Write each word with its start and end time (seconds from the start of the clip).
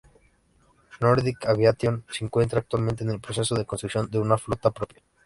Nordic 0.99 1.45
Aviation 1.45 2.03
se 2.09 2.25
encuentra 2.25 2.57
actualmente 2.57 3.03
en 3.03 3.11
el 3.11 3.21
proceso 3.21 3.53
de 3.53 3.65
construcción 3.67 4.09
de 4.09 4.17
una 4.17 4.35
flota 4.39 4.71
propia. 4.71 5.03